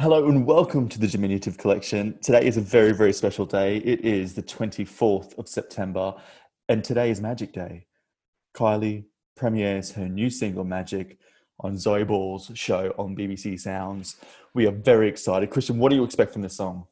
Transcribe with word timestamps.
Hello 0.00 0.28
and 0.28 0.46
welcome 0.46 0.88
to 0.90 1.00
the 1.00 1.08
Diminutive 1.08 1.58
Collection. 1.58 2.16
Today 2.22 2.46
is 2.46 2.56
a 2.56 2.60
very, 2.60 2.92
very 2.92 3.12
special 3.12 3.44
day. 3.44 3.78
It 3.78 4.02
is 4.04 4.32
the 4.32 4.44
24th 4.44 5.36
of 5.40 5.48
September, 5.48 6.14
and 6.68 6.84
today 6.84 7.10
is 7.10 7.20
Magic 7.20 7.52
Day. 7.52 7.84
Kylie 8.54 9.06
premieres 9.34 9.90
her 9.90 10.08
new 10.08 10.30
single, 10.30 10.62
Magic, 10.62 11.18
on 11.58 11.76
Zoe 11.76 12.04
Ball's 12.04 12.48
show 12.54 12.94
on 12.96 13.16
BBC 13.16 13.58
Sounds. 13.58 14.18
We 14.54 14.68
are 14.68 14.70
very 14.70 15.08
excited. 15.08 15.50
Christian, 15.50 15.80
what 15.80 15.88
do 15.90 15.96
you 15.96 16.04
expect 16.04 16.32
from 16.32 16.42
this 16.42 16.54
song? 16.54 16.86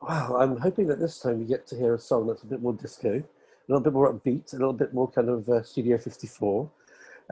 Wow, 0.00 0.38
I'm 0.40 0.56
hoping 0.56 0.86
that 0.86 1.00
this 1.00 1.18
time 1.18 1.40
we 1.40 1.44
get 1.44 1.66
to 1.66 1.76
hear 1.76 1.96
a 1.96 1.98
song 1.98 2.28
that's 2.28 2.44
a 2.44 2.46
bit 2.46 2.62
more 2.62 2.72
disco, 2.72 3.18
a 3.18 3.22
little 3.68 3.82
bit 3.82 3.92
more 3.92 4.10
upbeat, 4.10 4.54
a 4.54 4.56
little 4.56 4.72
bit 4.72 4.94
more 4.94 5.10
kind 5.10 5.28
of 5.28 5.46
uh, 5.50 5.62
Studio 5.62 5.98
54. 5.98 6.70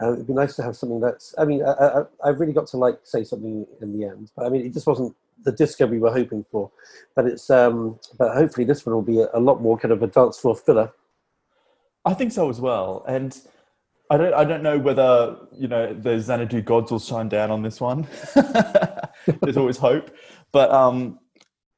Uh, 0.00 0.14
it'd 0.14 0.27
be 0.27 0.32
nice 0.32 0.57
to 0.57 0.62
have 0.62 0.77
something 0.77 1.00
that's. 1.00 1.34
I 1.38 1.45
mean, 1.45 1.62
I, 1.64 1.72
I, 1.72 2.02
I 2.25 2.29
really 2.30 2.52
got 2.52 2.66
to 2.68 2.77
like 2.77 2.98
say 3.02 3.25
something 3.25 3.66
in 3.80 3.98
the 3.98 4.07
end, 4.07 4.30
but 4.36 4.46
I 4.46 4.48
mean, 4.48 4.64
it 4.64 4.72
just 4.72 4.86
wasn't 4.86 5.14
the 5.45 5.52
disco 5.52 5.86
we 5.86 5.98
were 5.98 6.12
hoping 6.12 6.45
for. 6.50 6.71
But 7.14 7.26
it's. 7.26 7.50
Um, 7.50 7.98
but 8.18 8.34
hopefully, 8.34 8.64
this 8.64 8.84
one 8.84 8.95
will 8.95 9.03
be 9.03 9.21
a, 9.21 9.29
a 9.34 9.40
lot 9.40 9.61
more 9.61 9.79
kind 9.79 9.93
of 9.93 10.03
a 10.03 10.07
dance 10.07 10.39
floor 10.39 10.57
filler. 10.57 10.93
I 12.04 12.14
think 12.14 12.32
so 12.32 12.48
as 12.48 12.61
well, 12.61 13.04
and 13.07 13.39
I 14.11 14.17
don't. 14.17 14.34
I 14.34 14.45
don't 14.45 14.62
know 14.62 14.79
whether 14.79 15.36
you 15.57 15.68
know 15.68 15.93
the 15.93 16.18
Xanadu 16.18 16.62
gods 16.62 16.90
will 16.90 16.98
shine 16.98 17.29
down 17.29 17.50
on 17.50 17.62
this 17.62 17.81
one. 17.81 18.07
There's 19.43 19.57
always 19.57 19.76
hope, 19.76 20.11
but 20.50 20.70
um, 20.70 21.18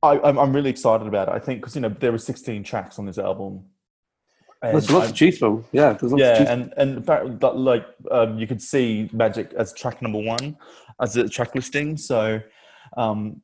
I, 0.03 0.19
I'm, 0.21 0.39
I'm 0.39 0.53
really 0.53 0.71
excited 0.71 1.07
about 1.07 1.29
it. 1.29 1.35
I 1.35 1.39
think 1.39 1.61
because 1.61 1.75
you 1.75 1.81
know 1.81 1.89
there 1.89 2.13
were 2.13 2.19
16 2.19 2.65
tracks 2.65 2.99
on 2.99 3.07
this 3.07 3.19
album, 3.19 3.65
And 4.63 4.75
There's 4.75 4.91
lots 4.91 5.07
I, 5.07 5.09
to 5.09 5.15
choose 5.15 5.39
from. 5.39 5.65
Yeah, 5.73 5.97
yeah, 6.17 6.53
and 6.53 6.73
and 6.77 6.97
in 6.99 7.03
fact, 7.03 7.39
but 7.39 7.59
like 7.59 7.87
um, 8.13 8.39
you 8.39 8.47
could 8.47 8.63
see 8.63 9.09
Magic 9.13 9.53
as 9.55 9.73
track 9.73 10.03
number 10.03 10.19
one 10.19 10.57
as 11.01 11.17
a 11.17 11.29
track 11.29 11.55
listing. 11.55 11.97
So, 11.97 12.41
um, 12.97 13.43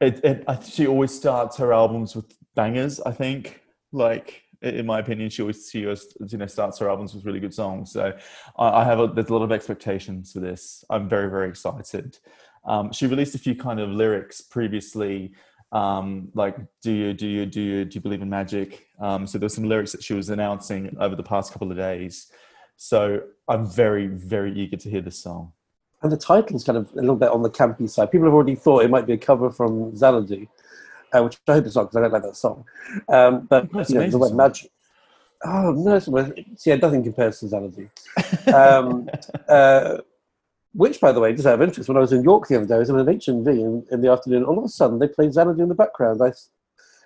it, 0.00 0.20
it 0.24 0.44
she 0.64 0.86
always 0.86 1.14
starts 1.14 1.56
her 1.56 1.72
albums 1.72 2.14
with 2.14 2.26
bangers. 2.54 3.00
I 3.00 3.12
think, 3.12 3.62
like 3.92 4.42
in 4.62 4.86
my 4.86 4.98
opinion, 4.98 5.30
she 5.30 5.42
always 5.42 5.68
she 5.70 5.84
always 5.84 6.06
you 6.28 6.38
know 6.38 6.46
starts 6.46 6.78
her 6.78 6.88
albums 6.88 7.14
with 7.14 7.24
really 7.24 7.40
good 7.40 7.54
songs. 7.54 7.92
So, 7.92 8.12
I, 8.58 8.68
I 8.80 8.84
have 8.84 9.00
a, 9.00 9.06
there's 9.06 9.28
a 9.28 9.34
lot 9.34 9.42
of 9.42 9.52
expectations 9.52 10.32
for 10.32 10.40
this. 10.40 10.84
I'm 10.90 11.08
very 11.08 11.30
very 11.30 11.48
excited. 11.48 12.18
Um, 12.64 12.92
she 12.92 13.06
released 13.06 13.34
a 13.34 13.38
few 13.38 13.54
kind 13.54 13.80
of 13.80 13.88
lyrics 13.88 14.40
previously 14.40 15.32
um, 15.72 16.28
like 16.34 16.56
do 16.82 16.90
you 16.90 17.12
do 17.12 17.26
you 17.26 17.46
do 17.46 17.60
you 17.60 17.84
do 17.84 17.96
you 17.96 18.00
believe 18.00 18.22
in 18.22 18.30
magic 18.30 18.86
um, 19.00 19.26
so 19.26 19.38
there's 19.38 19.54
some 19.54 19.64
lyrics 19.64 19.92
that 19.92 20.02
she 20.02 20.14
was 20.14 20.30
announcing 20.30 20.96
over 20.98 21.14
the 21.14 21.22
past 21.22 21.52
couple 21.52 21.70
of 21.70 21.76
days 21.76 22.32
so 22.78 23.20
i'm 23.48 23.66
very 23.66 24.06
very 24.06 24.58
eager 24.58 24.76
to 24.76 24.88
hear 24.88 25.02
this 25.02 25.18
song 25.18 25.52
and 26.02 26.10
the 26.10 26.16
title 26.16 26.56
is 26.56 26.64
kind 26.64 26.78
of 26.78 26.90
a 26.92 27.00
little 27.00 27.16
bit 27.16 27.30
on 27.30 27.42
the 27.42 27.50
campy 27.50 27.90
side 27.90 28.10
people 28.10 28.26
have 28.26 28.34
already 28.34 28.54
thought 28.54 28.84
it 28.84 28.90
might 28.90 29.06
be 29.06 29.12
a 29.12 29.18
cover 29.18 29.50
from 29.50 29.94
xanadu 29.94 30.46
uh, 31.12 31.22
which 31.22 31.38
i 31.48 31.52
hope 31.54 31.66
it's 31.66 31.76
not 31.76 31.84
because 31.84 31.96
i 31.96 32.00
don't 32.00 32.12
like 32.12 32.22
that 32.22 32.36
song 32.36 32.64
um, 33.10 33.46
but 33.50 33.68
you 33.90 33.96
know, 33.96 34.08
the 34.08 34.18
word 34.18 34.34
magic 34.34 34.70
oh 35.44 35.72
no 35.72 35.98
see 36.56 36.74
nothing 36.76 37.02
compares 37.02 37.40
to 37.40 37.48
xanadu 37.48 37.90
um, 38.54 39.08
uh, 39.48 39.98
which, 40.74 41.00
by 41.00 41.10
the 41.10 41.18
way, 41.18 41.32
just 41.32 41.46
out 41.46 41.54
of 41.54 41.62
interest, 41.62 41.88
when 41.88 41.96
I 41.96 42.00
was 42.00 42.12
in 42.12 42.22
York 42.22 42.46
the 42.46 42.56
other 42.56 42.66
day, 42.66 42.76
I 42.76 42.78
was 42.78 42.90
in 42.90 42.98
an 42.98 43.06
HMV 43.06 43.48
in, 43.48 43.84
in 43.90 44.00
the 44.00 44.12
afternoon. 44.12 44.44
All 44.44 44.58
of 44.58 44.64
a 44.64 44.68
sudden, 44.68 45.00
they 45.00 45.08
played 45.08 45.32
Xanadu 45.32 45.60
in 45.60 45.68
the 45.68 45.74
background. 45.74 46.22
I 46.22 46.32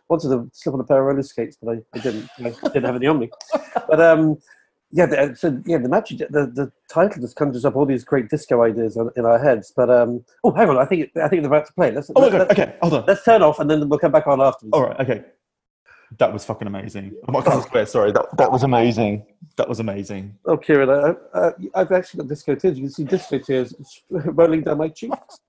wanted 0.09 0.29
to 0.29 0.51
slip 0.53 0.75
on 0.75 0.81
a 0.81 0.85
pair 0.85 1.01
of 1.01 1.07
roller 1.07 1.23
skates, 1.23 1.57
but 1.61 1.77
I, 1.77 1.81
I 1.95 1.99
didn't. 2.01 2.29
I 2.39 2.51
didn't 2.69 2.85
have 2.85 2.97
any 2.97 3.07
on 3.07 3.21
me. 3.21 3.31
But 3.89 4.01
um, 4.01 4.39
yeah, 4.93 5.07
the, 5.07 5.35
so 5.35 5.61
yeah, 5.65 5.79
the 5.79 5.89
magic, 5.89 6.19
the, 6.19 6.47
the 6.47 6.71
title 6.89 7.23
just 7.23 7.35
conjures 7.35 7.65
up 7.65 7.77
all 7.77 7.87
these 7.87 8.05
great 8.05 8.29
disco 8.29 8.63
ideas 8.63 8.99
in 9.17 9.25
our 9.25 9.39
heads. 9.39 9.73
But 9.75 9.91
um, 9.91 10.23
oh, 10.45 10.53
hang 10.53 10.69
on, 10.69 10.77
I 10.77 10.85
think 10.85 11.11
I 11.17 11.29
think 11.29 11.43
they're 11.43 11.51
about 11.51 11.67
to 11.67 11.73
play. 11.73 11.91
Let's, 11.91 12.11
oh 12.15 12.31
god, 12.31 12.51
okay, 12.51 12.77
hold 12.83 12.95
on. 12.95 13.05
Let's 13.07 13.25
turn 13.25 13.43
off 13.43 13.59
and 13.59 13.71
then 13.71 13.89
we'll 13.89 13.99
come 13.99 14.13
back 14.13 14.27
on 14.27 14.43
afterwards. 14.43 14.73
All 14.75 14.83
right, 14.83 15.01
okay. 15.01 15.25
That 16.19 16.31
was 16.31 16.45
fucking 16.45 16.69
amazing. 16.69 17.17
I'm 17.27 17.33
not 17.33 17.47
going 17.47 17.63
to 17.63 17.69
swear. 17.69 17.87
Sorry, 17.87 18.13
that 18.13 18.37
that 18.37 18.53
was 18.53 18.65
amazing. 18.65 19.25
That 19.57 19.67
was 19.67 19.81
amazing. 19.81 20.37
Oh, 20.45 20.59
Kieran, 20.59 20.91
I, 21.35 21.53
I've 21.75 21.91
actually 21.91 22.19
got 22.19 22.29
disco 22.29 22.55
tears. 22.55 22.77
You 22.77 22.85
can 22.85 22.93
see 22.93 23.05
disco 23.05 23.39
tears 23.39 23.75
rolling 24.11 24.63
down 24.63 24.77
my 24.77 24.89
cheeks. 24.89 25.41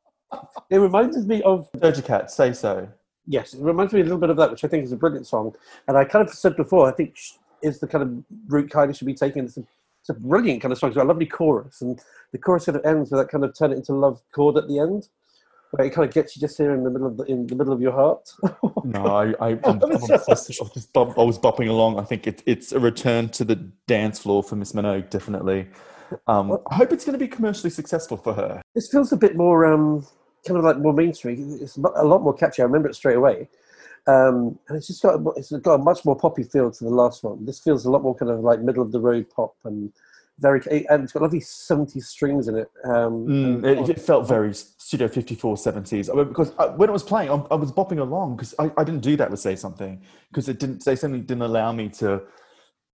It 0.69 0.77
reminds 0.77 1.17
me 1.27 1.41
of 1.43 1.69
Doja 1.73 2.03
Cat. 2.03 2.31
Say 2.31 2.53
so. 2.53 2.87
Yes, 3.25 3.53
it 3.53 3.61
reminds 3.61 3.93
me 3.93 4.01
a 4.01 4.03
little 4.03 4.17
bit 4.17 4.29
of 4.29 4.37
that, 4.37 4.51
which 4.51 4.63
I 4.63 4.67
think 4.67 4.83
is 4.83 4.91
a 4.91 4.97
brilliant 4.97 5.27
song. 5.27 5.53
And 5.87 5.97
I 5.97 6.05
kind 6.05 6.27
of 6.27 6.33
said 6.33 6.55
before, 6.57 6.87
I 6.87 6.91
think 6.91 7.15
is 7.63 7.79
the 7.79 7.87
kind 7.87 8.03
of 8.03 8.23
route 8.47 8.69
Kylie 8.69 8.95
should 8.95 9.07
be 9.07 9.13
taking. 9.13 9.45
It's 9.45 9.57
a, 9.57 9.63
it's 10.01 10.09
a 10.09 10.13
brilliant 10.13 10.61
kind 10.61 10.71
of 10.71 10.77
song. 10.77 10.89
It's 10.89 10.97
got 10.97 11.05
a 11.05 11.07
lovely 11.07 11.25
chorus, 11.25 11.81
and 11.81 11.99
the 12.31 12.37
chorus 12.37 12.65
kind 12.65 12.77
of 12.77 12.85
ends 12.85 13.09
with 13.09 13.19
that 13.19 13.29
kind 13.29 13.43
of 13.43 13.57
turn 13.57 13.71
it 13.71 13.77
into 13.77 13.93
love 13.93 14.21
chord 14.33 14.57
at 14.57 14.67
the 14.67 14.79
end 14.79 15.07
where 15.73 15.87
it 15.87 15.89
kind 15.89 16.07
of 16.07 16.13
gets 16.13 16.35
you 16.35 16.39
just 16.39 16.55
here 16.55 16.71
in 16.71 16.83
the 16.83 16.89
middle 16.91 17.07
of 17.07 17.17
the, 17.17 17.23
in 17.23 17.47
the 17.47 17.55
middle 17.55 17.73
of 17.73 17.81
your 17.81 17.91
heart. 17.91 18.29
no, 18.83 19.05
I, 19.07 19.31
I, 19.39 19.59
I'm, 19.63 19.83
I'm 19.83 19.91
obsessed. 19.91 20.61
I, 20.61 20.65
just 20.71 20.93
bop, 20.93 21.17
I 21.17 21.23
was 21.23 21.39
bopping 21.39 21.67
along. 21.67 21.99
I 21.99 22.03
think 22.03 22.27
it, 22.27 22.43
it's 22.45 22.73
a 22.73 22.79
return 22.79 23.29
to 23.29 23.43
the 23.43 23.55
dance 23.87 24.19
floor 24.19 24.43
for 24.43 24.55
Miss 24.55 24.73
Minogue, 24.73 25.09
definitely. 25.09 25.67
Um, 26.27 26.59
I 26.69 26.75
hope 26.75 26.93
it's 26.93 27.05
going 27.05 27.17
to 27.17 27.19
be 27.19 27.27
commercially 27.27 27.71
successful 27.71 28.17
for 28.17 28.35
her. 28.35 28.61
This 28.75 28.87
feels 28.87 29.11
a 29.13 29.17
bit 29.17 29.35
more 29.35 29.65
um, 29.65 30.05
kind 30.45 30.59
of 30.59 30.63
like 30.63 30.77
more 30.77 30.93
mainstream. 30.93 31.57
It's 31.59 31.75
a 31.77 32.05
lot 32.05 32.21
more 32.21 32.35
catchy. 32.35 32.61
I 32.61 32.65
remember 32.65 32.87
it 32.87 32.93
straight 32.93 33.17
away. 33.17 33.49
Um, 34.05 34.59
and 34.67 34.77
it's 34.77 34.87
just 34.87 35.01
got 35.01 35.21
it's 35.37 35.51
got 35.51 35.75
a 35.75 35.77
much 35.77 36.03
more 36.03 36.15
poppy 36.15 36.43
feel 36.43 36.71
to 36.71 36.83
the 36.83 36.89
last 36.89 37.23
one. 37.23 37.45
This 37.45 37.59
feels 37.59 37.85
a 37.85 37.91
lot 37.91 38.03
more 38.03 38.15
kind 38.15 38.31
of 38.31 38.41
like 38.41 38.59
middle 38.61 38.83
of 38.83 38.91
the 38.91 38.99
road 38.99 39.29
pop 39.29 39.55
and 39.63 39.93
very 40.39 40.61
and 40.89 41.03
it's 41.03 41.13
got 41.13 41.21
lovely 41.21 41.39
70 41.39 41.99
strings 41.99 42.47
in 42.47 42.57
it. 42.57 42.69
Um, 42.83 43.27
mm, 43.27 43.65
it, 43.65 43.89
it, 43.89 44.01
felt 44.01 44.27
very 44.27 44.53
Studio 44.53 45.07
54 45.07 45.55
70s. 45.55 46.09
I 46.11 46.15
mean, 46.15 46.27
because 46.27 46.51
I, 46.57 46.65
when 46.67 46.89
it 46.89 46.91
was 46.91 47.03
playing, 47.03 47.29
I, 47.29 47.35
I 47.51 47.55
was 47.55 47.71
bopping 47.71 47.99
along 47.99 48.37
because 48.37 48.55
I, 48.57 48.71
I, 48.75 48.83
didn't 48.83 49.01
do 49.01 49.15
that 49.17 49.29
with 49.29 49.39
Say 49.39 49.55
Something 49.55 50.01
because 50.29 50.49
it 50.49 50.59
didn't 50.59 50.81
Say 50.81 50.95
Something 50.95 51.21
didn't 51.21 51.43
allow 51.43 51.71
me 51.71 51.87
to 51.89 52.23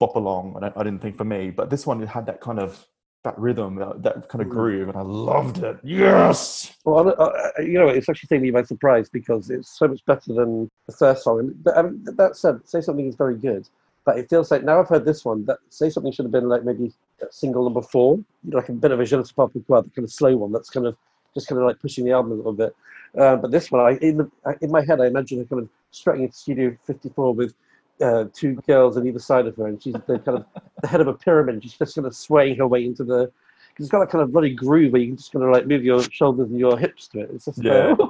bop 0.00 0.16
along. 0.16 0.58
I, 0.62 0.80
I 0.80 0.82
didn't 0.82 1.02
think 1.02 1.16
for 1.16 1.24
me, 1.24 1.50
but 1.50 1.68
this 1.68 1.86
one 1.86 2.02
it 2.02 2.08
had 2.08 2.26
that 2.26 2.40
kind 2.40 2.58
of 2.58 2.84
that 3.26 3.38
rhythm, 3.38 3.74
that, 3.74 4.02
that 4.04 4.28
kind 4.28 4.40
of 4.40 4.46
mm. 4.48 4.52
groove, 4.52 4.88
and 4.88 4.96
I 4.96 5.02
loved 5.02 5.58
it. 5.58 5.76
Yes. 5.82 6.72
Well, 6.84 7.12
I, 7.20 7.60
you 7.60 7.78
know, 7.78 7.88
it's 7.88 8.08
actually 8.08 8.28
taking 8.28 8.42
me 8.42 8.52
by 8.52 8.62
surprise 8.62 9.08
because 9.08 9.50
it's 9.50 9.76
so 9.76 9.88
much 9.88 10.04
better 10.06 10.32
than 10.32 10.70
the 10.86 10.92
first 10.92 11.24
song. 11.24 11.40
And 11.40 11.68
um, 11.76 12.00
that 12.04 12.36
said, 12.36 12.60
Say 12.64 12.80
Something 12.80 13.08
is 13.08 13.16
very 13.16 13.36
good. 13.36 13.68
But 14.04 14.18
it 14.18 14.30
feels 14.30 14.52
like 14.52 14.62
now 14.62 14.78
I've 14.78 14.88
heard 14.88 15.04
this 15.04 15.24
one. 15.24 15.44
That 15.46 15.58
say 15.70 15.90
something 15.90 16.12
should 16.12 16.26
have 16.26 16.32
been 16.32 16.48
like 16.48 16.62
maybe 16.62 16.92
single 17.30 17.64
number 17.64 17.82
four, 17.82 18.20
like 18.44 18.68
a 18.68 18.72
bit 18.72 18.92
of 18.92 19.00
a 19.00 19.04
je 19.04 19.16
ne 19.16 19.24
sais 19.24 19.32
pas 19.32 19.48
pourquoi, 19.48 19.82
the 19.82 19.90
kind 19.90 20.04
of 20.04 20.12
slow 20.12 20.36
one. 20.36 20.52
That's 20.52 20.70
kind 20.70 20.86
of 20.86 20.96
just 21.34 21.48
kind 21.48 21.60
of 21.60 21.66
like 21.66 21.80
pushing 21.80 22.04
the 22.04 22.12
album 22.12 22.30
a 22.30 22.34
little 22.36 22.52
bit. 22.52 22.76
Uh, 23.18 23.34
but 23.34 23.50
this 23.50 23.72
one, 23.72 23.80
I 23.80 23.98
in 23.98 24.18
the, 24.18 24.30
in 24.60 24.70
my 24.70 24.84
head, 24.84 25.00
I 25.00 25.06
imagine 25.06 25.38
her 25.38 25.44
kind 25.46 25.62
of 25.62 25.68
strutting 25.90 26.22
into 26.22 26.36
Studio 26.36 26.76
54 26.86 27.34
with 27.34 27.54
uh, 28.00 28.24
two 28.32 28.54
girls 28.66 28.96
on 28.96 29.06
either 29.06 29.18
side 29.18 29.46
of 29.46 29.56
her, 29.56 29.66
and 29.66 29.82
she's 29.82 29.94
the 29.94 30.18
kind 30.18 30.38
of 30.38 30.46
the 30.82 30.88
head 30.88 31.00
of 31.00 31.08
a 31.08 31.14
pyramid. 31.14 31.62
She's 31.62 31.74
just 31.74 31.94
kind 31.94 32.06
of 32.06 32.14
swaying 32.14 32.56
her 32.56 32.66
way 32.66 32.84
into 32.84 33.04
the. 33.04 33.30
It's 33.78 33.90
got 33.90 34.00
that 34.00 34.08
kind 34.10 34.22
of 34.22 34.32
bloody 34.32 34.54
groove 34.54 34.92
where 34.92 35.02
you 35.02 35.08
can 35.08 35.16
just 35.18 35.32
kind 35.32 35.44
of 35.44 35.50
like 35.50 35.66
move 35.66 35.84
your 35.84 36.02
shoulders 36.02 36.48
and 36.48 36.58
your 36.58 36.78
hips 36.78 37.08
to 37.08 37.20
it. 37.20 37.30
It's 37.34 37.44
just 37.44 37.62
yeah. 37.62 37.94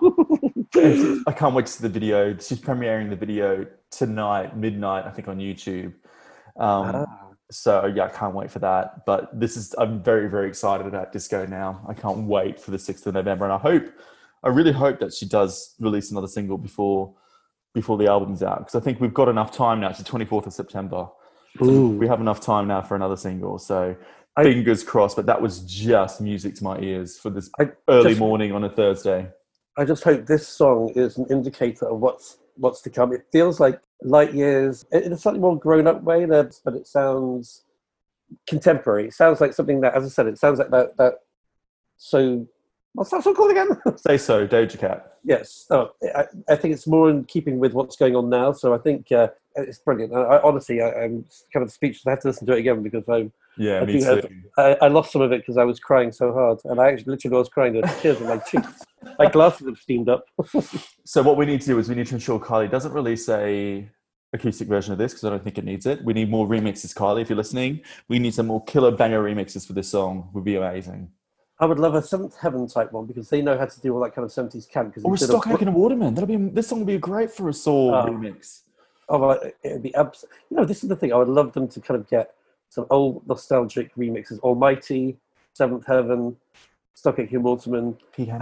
I 1.26 1.32
can't 1.32 1.54
wait 1.54 1.66
to 1.66 1.72
see 1.72 1.82
the 1.82 1.88
video. 1.88 2.36
She's 2.38 2.60
premiering 2.60 3.10
the 3.10 3.16
video 3.16 3.66
tonight, 3.91 4.56
midnight, 4.56 5.06
I 5.06 5.10
think, 5.10 5.26
on 5.26 5.38
YouTube. 5.38 5.86
Um, 6.56 6.92
ah. 6.94 7.06
So 7.50 7.86
yeah, 7.86 8.04
I 8.04 8.08
can't 8.08 8.34
wait 8.34 8.50
for 8.50 8.58
that. 8.60 9.06
But 9.06 9.38
this 9.38 9.56
is 9.56 9.74
I'm 9.78 10.03
very 10.03 10.28
very 10.28 10.48
excited 10.48 10.86
about 10.86 11.12
Disco 11.12 11.47
now. 11.47 11.84
I 11.88 11.94
can't 11.94 12.26
wait 12.26 12.60
for 12.60 12.70
the 12.70 12.78
sixth 12.78 13.06
of 13.06 13.14
November, 13.14 13.44
and 13.44 13.53
I 13.53 13.58
hope, 13.58 13.88
I 14.42 14.48
really 14.48 14.72
hope 14.72 15.00
that 15.00 15.12
she 15.14 15.26
does 15.26 15.74
release 15.80 16.10
another 16.10 16.28
single 16.28 16.58
before 16.58 17.14
before 17.76 17.98
the 17.98 18.06
album's 18.06 18.42
out 18.42 18.60
because 18.60 18.75
I 18.75 18.81
think 18.81 19.03
we've 19.03 19.12
got 19.12 19.28
enough 19.28 19.53
time 19.53 19.81
now. 19.81 19.91
It's 19.91 19.98
the 19.98 20.04
24th 20.04 20.47
of 20.47 20.54
September. 20.54 21.09
So 21.59 21.88
we 21.88 22.09
have 22.09 22.22
enough 22.22 22.41
time 22.41 22.66
now 22.66 22.81
for 22.81 22.97
another 22.97 23.19
single. 23.19 23.59
So 23.59 23.94
I, 24.34 24.44
fingers 24.44 24.82
crossed. 24.82 25.14
But 25.14 25.26
that 25.26 25.42
was 25.42 25.60
just 25.60 26.22
music 26.22 26.54
to 26.56 26.65
my 26.65 26.78
ears 26.78 27.19
for 27.19 27.28
this 27.28 27.50
I 27.60 27.69
early 27.88 28.10
just, 28.10 28.19
morning 28.19 28.53
on 28.53 28.65
a 28.65 28.70
Thursday. 28.70 29.28
I 29.76 29.84
just 29.84 30.04
hope 30.04 30.25
this 30.25 30.48
song 30.48 30.91
is 30.97 31.18
an 31.18 31.27
indicator 31.28 31.86
of 31.86 32.01
what's 32.01 32.39
what's 32.56 32.80
to 32.80 32.91
come. 32.91 33.12
It 33.12 33.27
feels 33.30 33.60
like 33.60 33.78
light 34.03 34.33
years 34.33 34.86
in 34.91 35.12
a 35.12 35.18
slightly 35.18 35.41
more 35.41 35.59
grown 35.59 35.86
up 35.86 36.03
way, 36.03 36.24
but 36.24 36.74
it 36.74 36.86
sounds 36.86 37.65
contemporary. 38.47 39.09
It 39.09 39.12
sounds 39.12 39.42
like 39.42 39.53
something 39.53 39.83
that, 39.83 39.95
as 39.95 40.04
I 40.06 40.09
said, 40.09 40.27
it 40.28 40.39
sounds 40.39 40.59
like 40.59 40.71
that. 40.71 40.97
that 40.97 41.15
so, 41.98 42.47
what's 42.97 43.10
that 43.10 43.22
song 43.22 43.34
called 43.34 43.53
again? 43.53 43.69
Say 43.97 44.19
so, 44.19 44.47
Doja 44.47 44.78
Cat. 44.78 45.19
Yes, 45.22 45.66
oh, 45.71 45.93
I, 46.15 46.25
I, 46.48 46.57
think 46.57 46.75
it's 46.75 46.87
more 46.87 47.10
in 47.10 47.25
keeping 47.25 47.59
with 47.59 47.72
what's 47.72 47.97
going 47.97 48.16
on 48.16 48.28
now. 48.28 48.53
So 48.53 48.75
I 48.75 48.78
think 48.78 49.10
uh, 49.13 49.28
it's 49.54 49.78
brilliant. 49.78 50.15
I, 50.15 50.39
honestly, 50.39 50.81
I, 50.81 51.04
am 51.04 51.25
kind 51.53 51.65
of 51.65 51.71
speechless. 51.71 52.07
I 52.07 52.10
have 52.10 52.21
to 52.21 52.28
listen 52.28 52.47
to 52.47 52.54
it 52.54 52.60
again 52.60 52.83
because 52.83 53.09
I. 53.09 53.31
Yeah, 53.59 53.84
me 53.84 54.01
too. 54.01 54.04
Have, 54.04 54.28
I, 54.59 54.77
I, 54.83 54.89
lost 54.89 55.13
some 55.13 55.22
of 55.22 55.33
it 55.33 55.41
because 55.41 55.57
I 55.57 55.65
was 55.65 55.81
crying 55.81 56.13
so 56.13 56.33
hard, 56.33 56.60
and 56.65 56.81
I 56.81 56.89
actually 56.89 57.13
literally 57.13 57.37
was 57.37 57.48
crying. 57.48 57.75
The 57.75 57.83
tears 58.01 58.21
in 58.21 58.28
my 58.28 58.39
cheeks. 58.39 58.84
my 59.19 59.31
glasses 59.31 59.66
have 59.66 59.78
steamed 59.78 60.09
up. 60.09 60.27
so 61.04 61.22
what 61.22 61.37
we 61.37 61.47
need 61.47 61.60
to 61.63 61.66
do 61.66 61.78
is 61.78 61.89
we 61.89 61.95
need 61.95 62.07
to 62.09 62.15
ensure 62.15 62.39
Kylie 62.39 62.71
doesn't 62.71 62.92
release 62.92 63.28
a 63.28 63.89
acoustic 64.33 64.69
version 64.69 64.92
of 64.92 64.99
this 64.99 65.13
because 65.13 65.25
I 65.25 65.31
don't 65.31 65.42
think 65.42 65.59
it 65.59 65.65
needs 65.65 65.87
it. 65.87 66.04
We 66.04 66.13
need 66.13 66.31
more 66.31 66.47
remixes, 66.47 66.95
Kylie. 66.95 67.22
If 67.22 67.31
you're 67.31 67.37
listening, 67.37 67.81
we 68.09 68.19
need 68.19 68.34
some 68.34 68.47
more 68.47 68.63
killer 68.65 68.91
banger 68.91 69.22
remixes 69.22 69.66
for 69.66 69.72
this 69.72 69.89
song. 69.89 70.28
Would 70.34 70.45
be 70.45 70.57
amazing. 70.57 71.10
I 71.58 71.64
would 71.64 71.78
love 71.78 71.94
a 71.94 72.03
Seventh 72.03 72.36
Heaven 72.36 72.66
type 72.66 72.92
one 72.92 73.06
because 73.06 73.30
they 73.30 73.41
know 73.41 73.56
how 73.56 73.64
to 73.64 73.80
do 73.80 73.94
all 73.94 74.00
that 74.03 74.14
kind 74.14 74.24
of 74.24 74.32
seventies 74.32 74.66
camp. 74.66 74.91
Because 74.91 75.04
or 75.04 75.14
a 75.14 75.18
Stock 75.18 75.47
Aitken 75.47 75.68
and 75.68 75.76
Waterman. 75.76 76.14
That'll 76.14 76.28
be 76.28 76.36
this 76.36 76.68
song 76.68 76.80
would 76.80 76.86
be 76.86 76.98
great 76.98 77.30
for 77.30 77.48
a 77.48 77.53
Saw 77.54 77.94
uh, 77.94 78.06
remix. 78.06 78.62
Oh, 79.08 79.38
it'd 79.62 79.82
be 79.82 79.94
abs- 79.94 80.24
You 80.50 80.58
know, 80.58 80.64
this 80.64 80.82
is 80.82 80.88
the 80.88 80.97
thing. 80.97 81.12
I 81.12 81.16
would 81.16 81.28
love 81.28 81.53
them 81.53 81.68
to 81.68 81.80
kind 81.80 81.98
of 82.00 82.08
get 82.10 82.34
some 82.68 82.86
old 82.91 83.26
nostalgic 83.26 83.94
remixes. 83.94 84.38
Almighty, 84.41 85.16
Seventh 85.54 85.86
Heaven, 85.86 86.36
Stock 86.92 87.18
Aitken 87.18 87.42
Waterman. 87.42 87.97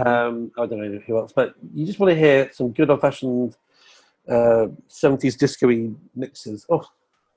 Um, 0.05 0.51
I 0.57 0.65
don't 0.65 0.79
know 0.81 0.99
who 1.05 1.17
else, 1.17 1.31
but 1.33 1.55
you 1.73 1.85
just 1.85 1.99
want 1.99 2.11
to 2.11 2.19
hear 2.19 2.49
some 2.51 2.71
good 2.71 2.89
old 2.89 2.99
fashioned 3.01 3.55
uh, 4.27 4.67
70s 4.89 5.37
disco 5.37 5.67
mixes. 6.15 6.65
Oh, 6.69 6.85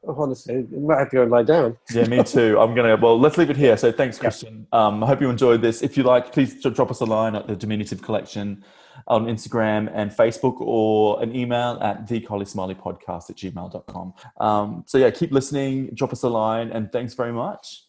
honestly, 0.07 0.55
I 0.57 0.79
might 0.79 0.99
have 0.99 1.11
to 1.11 1.17
go 1.17 1.23
and 1.23 1.31
lie 1.31 1.43
down. 1.43 1.77
yeah, 1.93 2.07
me 2.07 2.23
too. 2.23 2.59
I'm 2.59 2.75
going 2.75 2.89
to, 2.89 3.03
well, 3.03 3.19
let's 3.19 3.39
leave 3.39 3.51
it 3.51 3.57
here. 3.57 3.77
So 3.77 3.91
thanks, 3.91 4.19
Christian. 4.19 4.67
Yeah. 4.73 4.87
Um, 4.87 5.03
I 5.03 5.07
hope 5.07 5.21
you 5.21 5.31
enjoyed 5.31 5.63
this. 5.63 5.83
If 5.83 5.97
you 5.97 6.03
like, 6.03 6.33
please 6.33 6.63
drop 6.63 6.91
us 6.91 7.01
a 7.01 7.05
line 7.05 7.35
at 7.35 7.47
the 7.47 7.57
Diminutive 7.57 8.03
Collection 8.03 8.65
on 9.07 9.27
Instagram 9.27 9.91
and 9.95 10.11
Facebook 10.11 10.61
or 10.61 11.23
an 11.23 11.35
email 11.35 11.79
at 11.81 12.07
thecollysmileypodcast 12.07 13.31
at 13.31 13.37
gmail.com. 13.37 14.15
Um, 14.39 14.85
so 14.87 14.99
yeah, 14.99 15.11
keep 15.11 15.33
listening, 15.33 15.91
drop 15.95 16.13
us 16.13 16.23
a 16.23 16.29
line, 16.29 16.71
and 16.71 16.93
thanks 16.93 17.15
very 17.15 17.33
much. 17.33 17.85